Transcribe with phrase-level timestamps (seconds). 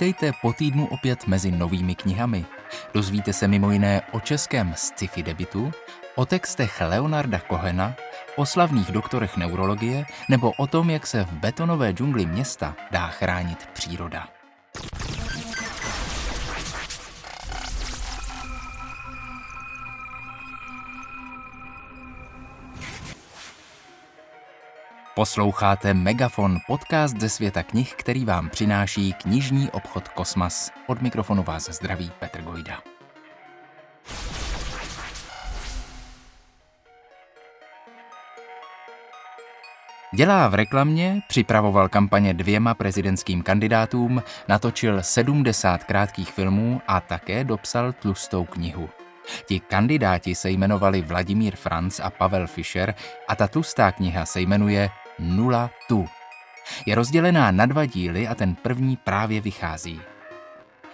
[0.00, 2.44] Vítejte po týdnu opět mezi novými knihami.
[2.94, 5.72] Dozvíte se mimo jiné o českém sci-fi debitu,
[6.14, 7.94] o textech Leonarda Kohena,
[8.36, 13.66] o slavných doktorech neurologie nebo o tom, jak se v betonové džungli města dá chránit
[13.72, 14.39] příroda.
[25.20, 30.70] Posloucháte Megafon, podcast ze světa knih, který vám přináší knižní obchod Kosmas.
[30.86, 32.82] Od mikrofonu vás zdraví Petr Gojda.
[40.14, 47.92] Dělá v reklamě, připravoval kampaně dvěma prezidentským kandidátům, natočil 70 krátkých filmů a také dopsal
[47.92, 48.90] tlustou knihu.
[49.46, 52.94] Ti kandidáti se jmenovali Vladimír Franz a Pavel Fischer
[53.28, 54.90] a ta tlustá kniha se jmenuje
[55.20, 56.08] Nula tu.
[56.86, 60.00] Je rozdělená na dva díly a ten první právě vychází.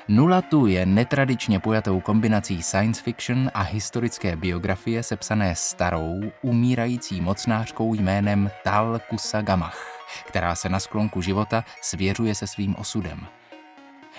[0.09, 7.95] Nula tu je netradičně pojatou kombinací science fiction a historické biografie sepsané starou, umírající mocnářkou
[7.95, 9.79] jménem Tal Kusagamach,
[10.27, 13.27] která se na sklonku života svěřuje se svým osudem–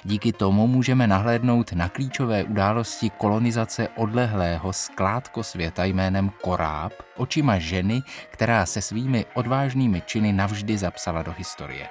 [0.07, 8.01] Díky tomu můžeme nahlédnout na klíčové události kolonizace odlehlého skládko světa jménem Koráb očima ženy,
[8.29, 11.87] která se svými odvážnými činy navždy zapsala do historie.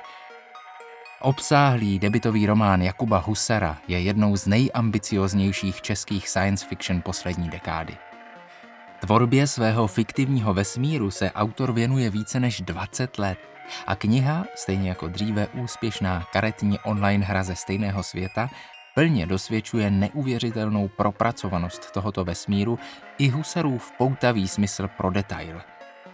[1.20, 7.96] Obsáhlý debitový román Jakuba Husara je jednou z nejambicioznějších českých science fiction poslední dekády.
[9.00, 13.38] Tvorbě svého fiktivního vesmíru se autor věnuje více než 20 let–
[13.86, 18.50] a kniha, stejně jako dříve úspěšná karetní online hra ze stejného světa,
[18.94, 22.78] plně dosvědčuje neuvěřitelnou propracovanost tohoto vesmíru
[23.18, 25.60] i Husarův poutavý smysl pro detail.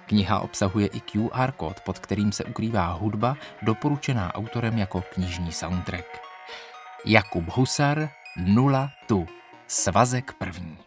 [0.06, 6.21] Kniha obsahuje i QR kód, pod kterým se ukrývá hudba, doporučená autorem jako knižní soundtrack.
[7.05, 9.26] Jakub Husar, Nula tu,
[9.66, 10.78] svazek první.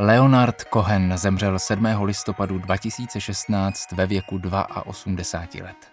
[0.00, 1.86] Leonard Cohen zemřel 7.
[2.02, 4.40] listopadu 2016 ve věku
[4.84, 5.92] 82 let.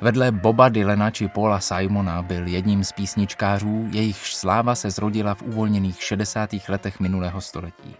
[0.00, 5.42] Vedle Boba Dylana či Paula Simona byl jedním z písničkářů, jejichž sláva se zrodila v
[5.42, 6.50] uvolněných 60.
[6.68, 7.96] letech minulého století.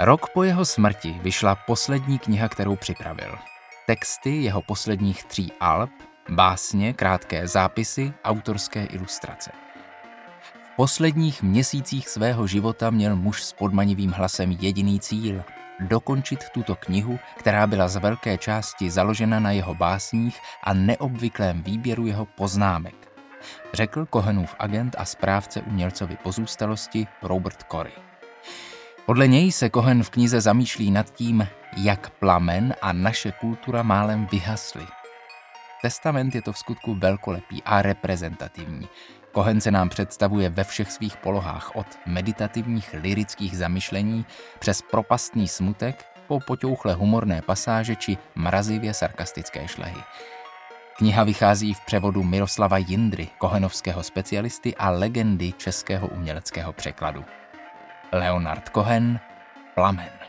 [0.00, 3.38] Rok po jeho smrti vyšla poslední kniha, kterou připravil.
[3.86, 5.90] Texty jeho posledních tří alb,
[6.28, 9.61] básně, krátké zápisy, autorské ilustrace
[10.76, 15.44] posledních měsících svého života měl muž s podmanivým hlasem jediný cíl–
[15.80, 22.06] dokončit tuto knihu, která byla z velké části založena na jeho básních a neobvyklém výběru
[22.06, 22.94] jeho poznámek.
[23.72, 27.92] Řekl Kohenův agent a správce umělcovi pozůstalosti Robert Corey.
[29.06, 34.26] Podle něj se Kohen v knize zamýšlí nad tím, jak plamen a naše kultura málem
[34.32, 34.86] vyhasly.
[35.82, 38.88] Testament je to v skutku velkolepý a reprezentativní.
[39.32, 44.26] Kohen se nám představuje ve všech svých polohách, od meditativních lirických zamyšlení
[44.58, 50.02] přes propastný smutek po poťouchle humorné pasáže či mrazivě sarkastické šlehy.
[50.96, 57.24] Kniha vychází v převodu Miroslava Jindry, kohenovského specialisty a legendy českého uměleckého překladu.
[58.12, 59.20] Leonard Kohen,
[59.74, 60.21] Plamen.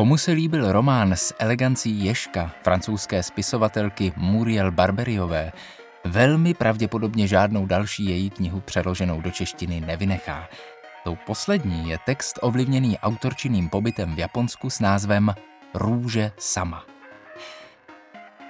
[0.00, 5.52] Komu se líbil román s elegancí Ješka, francouzské spisovatelky Muriel Barberiové,
[6.04, 10.48] velmi pravděpodobně žádnou další její knihu přeloženou do češtiny nevynechá.
[11.04, 15.34] Tou poslední je text ovlivněný autorčinným pobytem v Japonsku s názvem
[15.74, 16.84] Růže sama.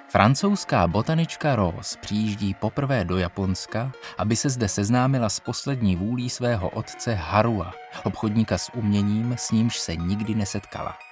[0.08, 6.68] Francouzská botanička Rose přijíždí poprvé do Japonska, aby se zde seznámila s poslední vůlí svého
[6.68, 7.72] otce Harua,
[8.04, 11.09] obchodníka s uměním, s nímž se nikdy nesetkala.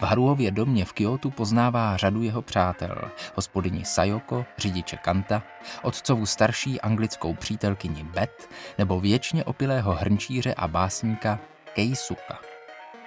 [0.00, 5.42] V Haruově domě v Kyotu poznává řadu jeho přátel, hospodyni Sayoko, řidiče Kanta,
[5.82, 8.48] otcovu starší anglickou přítelkyni Beth
[8.78, 11.38] nebo věčně opilého hrnčíře a básníka
[11.74, 12.38] Keisuka.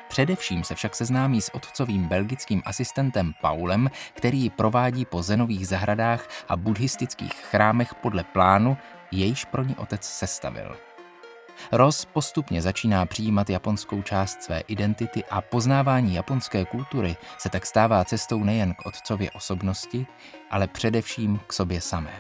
[0.10, 6.30] Především se však seznámí s otcovým belgickým asistentem Paulem, který ji provádí po zenových zahradách
[6.50, 8.78] a buddhistických chrámech podle plánu,
[9.12, 10.78] jejž pro ní otec sestavil.
[11.72, 18.04] Ross postupně začíná přijímat japonskou část své identity a poznávání japonské kultury se tak stává
[18.04, 20.08] cestou nejen k otcově osobnosti,
[20.52, 22.14] ale především k sobě samé.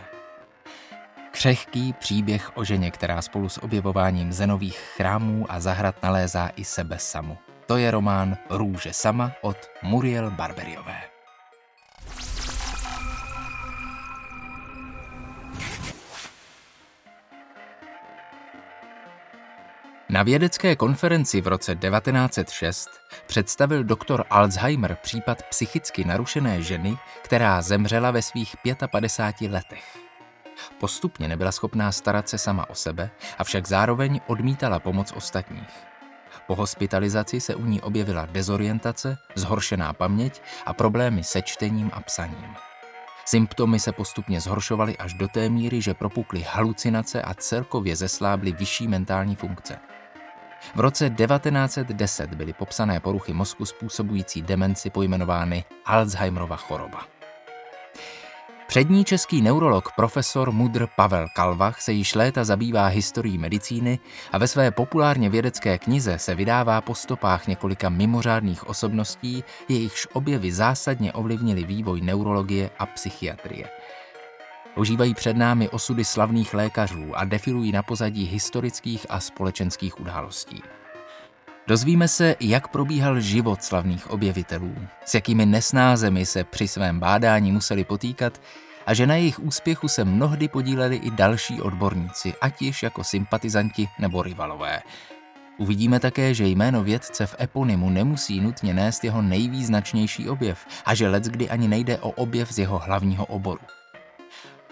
[1.31, 6.99] Křehký příběh o ženě, která spolu s objevováním zenových chrámů a zahrad nalézá i sebe
[6.99, 7.37] samu.
[7.65, 11.16] To je román Růže sama od Muriel Barberiové.
[20.17, 22.89] Na vědecké konferenci v roce 1906
[23.27, 28.55] představil doktor Alzheimer případ psychicky narušené ženy, která zemřela ve svých
[28.91, 29.97] 55 letech.
[30.79, 35.69] Postupně nebyla schopná starat se sama o sebe, avšak zároveň odmítala pomoc ostatních.
[36.47, 42.55] Po hospitalizaci se u ní objevila dezorientace, zhoršená paměť a problémy se čtením a psaním.
[43.25, 48.87] Symptomy se postupně zhoršovaly až do té míry, že propukly halucinace a celkově zeslábly vyšší
[48.87, 49.79] mentální funkce.
[50.75, 57.17] V roce 1910 byly popsané poruchy mozku způsobující demenci pojmenovány Alzheimerova choroba.
[58.67, 63.99] Přední český neurolog profesor Mudr Pavel Kalvach se již léta zabývá historií medicíny
[64.31, 70.51] a ve své populárně vědecké knize se vydává po stopách několika mimořádných osobností, jejichž objevy
[70.51, 73.69] zásadně ovlivnili vývoj neurologie a psychiatrie.
[74.77, 80.61] Ožívají před námi osudy slavných lékařů a defilují na pozadí historických a společenských událostí.
[81.67, 84.75] Dozvíme se, jak probíhal život slavných objevitelů,
[85.05, 88.41] s jakými nesnázemi se při svém bádání museli potýkat
[88.85, 93.89] a že na jejich úspěchu se mnohdy podíleli i další odborníci, ať již jako sympatizanti
[93.99, 94.81] nebo rivalové.
[95.57, 101.09] Uvidíme také, že jméno vědce v eponymu nemusí nutně nést jeho nejvýznačnější objev a že
[101.09, 103.76] leckdy ani nejde o objev z jeho hlavního oboru.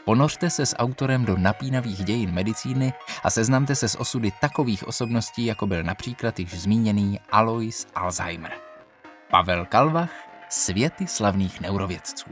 [0.06, 2.94] Ponořte se s autorem do napínavých dějin medicíny
[3.24, 8.52] a seznamte se s osudy takových osobností, jako byl například již zmíněný Alois Alzheimer.
[9.30, 10.12] Pavel Kalvach,
[10.50, 12.25] světy slavných neurovědců.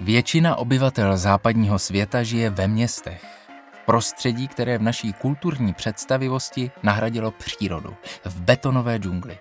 [0.00, 3.41] Většina obyvatel západního světa žije ve městech
[3.86, 9.38] Prostředí, které v naší kulturní představivosti nahradilo přírodu, v betonové džungli.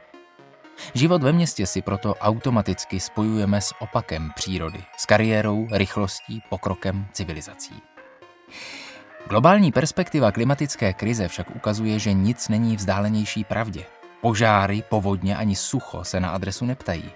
[0.93, 7.81] Život ve městě si proto automaticky spojujeme s opakem přírody, s kariérou, rychlostí, pokrokem, civilizací.
[9.29, 13.85] Globální perspektiva klimatické krize však ukazuje, že nic není vzdálenější pravdě.
[14.21, 17.11] Požáry, povodně ani sucho se na adresu neptají.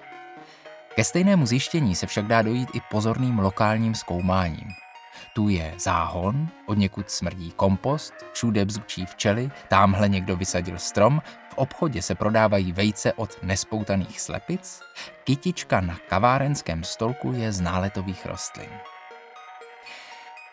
[0.95, 4.68] Ke stejnému zjištění se však dá dojít i pozorným lokálním zkoumáním–
[5.34, 11.58] tu je záhon, od někud smrdí kompost, všude bzučí včely, tamhle někdo vysadil strom, v
[11.58, 14.82] obchodě se prodávají vejce od nespoutaných slepic,
[15.24, 18.70] kytička na kavárenském stolku je z náletových rostlin.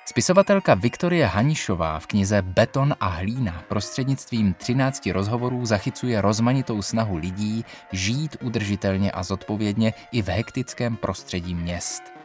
[0.05, 7.65] Spisovatelka Viktorie Hanišová v knize Beton a hlína prostřednictvím 13 rozhovorů zachycuje rozmanitou snahu lidí
[7.93, 12.03] žít udržitelně a zodpovědně i v hektickém prostředí měst–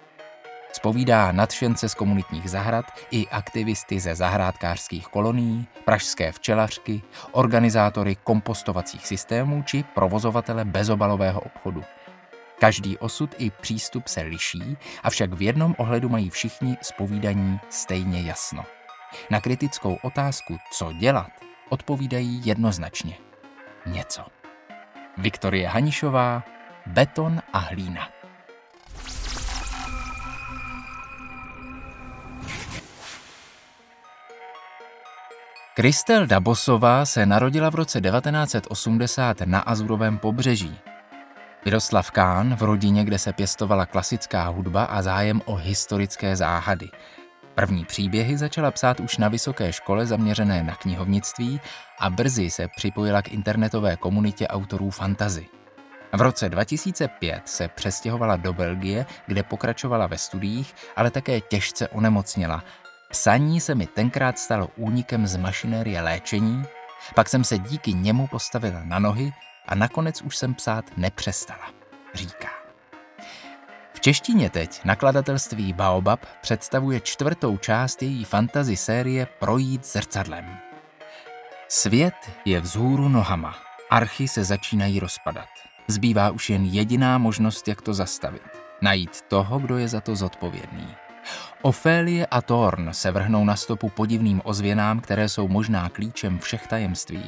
[0.77, 7.01] Spovídá nadšence z komunitních zahrad i aktivisty ze zahrádkářských kolonií, pražské včelařky,
[7.31, 11.83] organizátory kompostovacích systémů či provozovatele bezobalového obchodu.
[12.59, 18.65] Každý osud i přístup se liší, avšak v jednom ohledu mají všichni spovídaní stejně jasno.
[19.29, 21.31] Na kritickou otázku, co dělat,
[21.69, 23.17] odpovídají jednoznačně.
[23.85, 24.21] Něco.
[25.17, 26.43] Viktorie Hanišová,
[26.85, 28.16] Beton a hlína.
[35.77, 40.79] Kristel Dabosová se narodila v roce 1980 na Azurovém pobřeží.
[41.65, 46.89] Vyrostla Kán v rodině, kde se pěstovala klasická hudba a zájem o historické záhady.
[47.55, 51.61] První příběhy začala psát už na vysoké škole zaměřené na knihovnictví
[51.99, 55.45] a brzy se připojila k internetové komunitě autorů fantazy.
[56.13, 62.63] V roce 2005 se přestěhovala do Belgie, kde pokračovala ve studiích, ale také těžce onemocněla
[63.09, 66.63] Psaní se mi tenkrát stalo únikem z mašinérie léčení,
[67.15, 69.33] pak jsem se díky němu postavila na nohy
[69.67, 71.71] a nakonec už jsem psát nepřestala,
[72.13, 72.49] říká.
[73.93, 80.57] V češtině teď nakladatelství Baobab představuje čtvrtou část její fantazy série Projít zrcadlem.
[81.67, 83.55] Svět je vzhůru nohama,
[83.89, 85.49] archy se začínají rozpadat.
[85.87, 88.47] Zbývá už jen jediná možnost, jak to zastavit.
[88.81, 91.06] Najít toho, kdo je za to zodpovědný.
[91.61, 97.23] Ofélie a Thorn se vrhnou na stopu podivným ozvěnám, které jsou možná klíčem všech tajemství.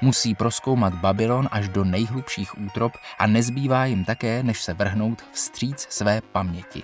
[0.00, 5.86] Musí proskoumat Babylon až do nejhlubších útrop a nezbývá jim také, než se vrhnout vstříc
[5.90, 6.82] své paměti.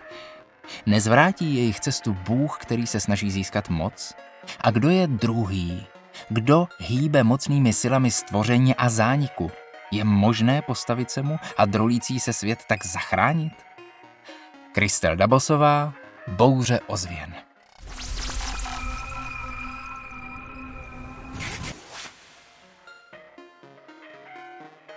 [0.86, 4.14] Nezvrátí jejich cestu Bůh, který se snaží získat moc?
[4.60, 5.86] A kdo je druhý?
[6.28, 9.50] Kdo hýbe mocnými silami stvoření a zániku?
[9.90, 13.52] Je možné postavit se mu a drolící se svět tak zachránit?
[14.72, 15.92] Kristel Dabosová,
[16.36, 17.34] Bouře ozvěn.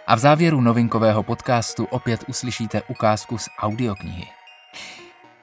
[0.08, 4.28] A v závěru novinkového podcastu opět uslyšíte ukázku z audioknihy.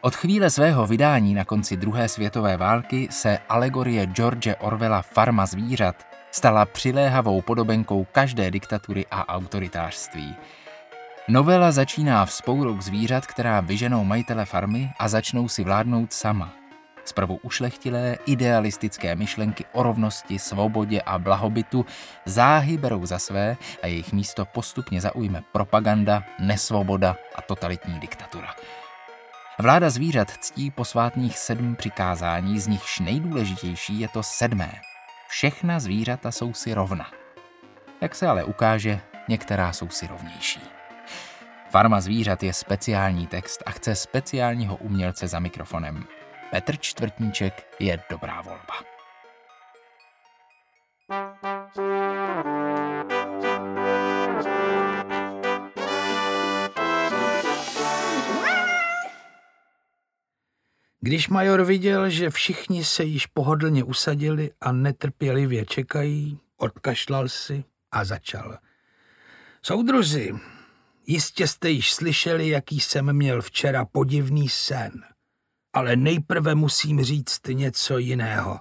[0.01, 6.07] Od chvíle svého vydání na konci druhé světové války se alegorie George Orwella Farma zvířat
[6.31, 10.37] stala přiléhavou podobenkou každé diktatury a autoritářství.
[11.31, 16.53] Novela začíná vzpourou zvířat, která vyženou majitele farmy a začnou si vládnout sama.
[17.05, 21.87] Zprvu ušlechtilé, idealistické myšlenky o rovnosti, svobodě a blahobytu
[22.25, 28.55] záhy berou za své a jejich místo postupně zaujme propaganda, nesvoboda a totalitní diktatura.
[29.59, 34.73] Vláda zvířat ctí posvátných sedm přikázání, z nichž nejdůležitější je to sedmé.
[35.29, 37.11] Všechna zvířata jsou si rovna.
[38.01, 40.78] Jak se ale ukáže, některá jsou si rovnější.
[41.71, 46.05] Farma zvířat je speciální text a chce speciálního umělce za mikrofonem.
[46.51, 48.75] Petr Čtvrtníček je dobrá volba.
[61.01, 68.05] Když major viděl, že všichni se již pohodlně usadili a netrpělivě čekají, odkašlal si a
[68.05, 68.59] začal.
[69.63, 70.33] Soudruzi,
[71.09, 74.93] jistě jste již slyšeli, jaký jsem měl včera podivný sen.
[75.73, 78.61] Ale nejprve musím říct něco jiného.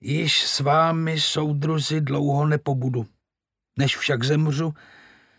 [0.00, 3.06] Již s vámi, soudruzi, dlouho nepobudu.
[3.78, 4.74] Než však zemřu,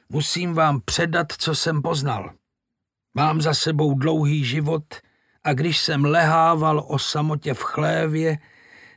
[0.10, 2.34] musím vám předat, co jsem poznal.
[3.14, 4.84] Mám za sebou dlouhý život–
[5.44, 8.38] a když jsem lehával o samotě v chlévě,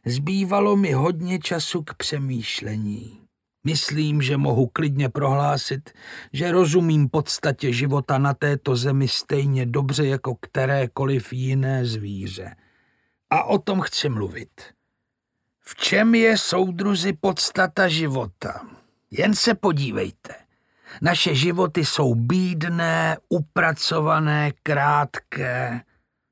[0.07, 3.24] zbývalo mi hodně času k přemýšlení.
[3.65, 5.91] Myslím, že mohu klidně prohlásit,
[6.33, 12.57] že rozumím podstatě života na této zemi stejně dobře jako kterékoliv jiné zvíře.
[13.31, 14.51] A o tom chci mluvit.
[15.61, 18.67] V čem je, soudruzi, podstata života?
[19.11, 20.35] Jen se podívejte.
[21.03, 25.81] Naše životy jsou bídné, upracované, krátké,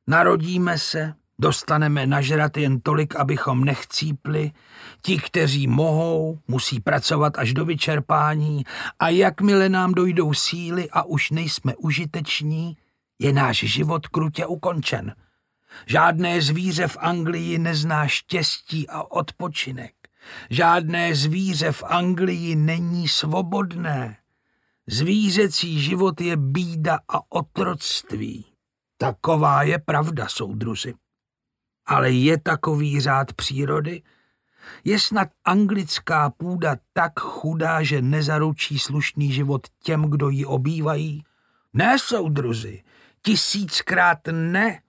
[0.07, 4.53] Narodíme se, dostaneme nažrat jen tolik, abychom nechcípli.
[5.03, 8.65] Ti, kteří mohou, musí pracovat až do vyčerpání
[8.99, 12.77] a jakmile nám dojdou síly a už nejsme užiteční,
[13.19, 15.15] je náš život krutě ukončen.
[15.87, 19.93] Žádné zvíře v Anglii nezná štěstí a odpočinek.
[20.51, 24.17] Žádné zvíře v Anglii není svobodné.
[24.87, 28.45] Zvířecí život je bída a otroctví.
[28.99, 30.95] Taková je pravda, soudruzi.
[31.87, 34.03] Ale je takový řád přírody?
[34.85, 41.25] Je snad anglická půda tak chudá, že nezaručí slušný život těm, kdo ji obývají?
[41.73, 42.83] Ne, soudruzi,
[43.23, 44.81] tisíckrát ne.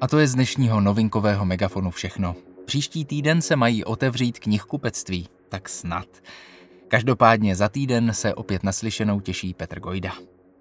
[0.00, 2.36] A to je z dnešního novinkového megafonu všechno.
[2.64, 6.06] Příští týden se mají otevřít knihkupectví, tak snad.
[6.88, 10.12] Každopádně za týden se opět naslyšenou těší Petr Gojda.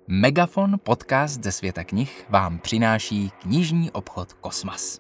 [0.08, 5.00] Megafon, podcast ze světa knih, vám přináší knižní obchod Kosmas.